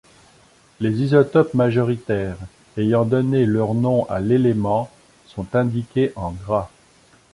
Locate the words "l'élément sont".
4.19-5.55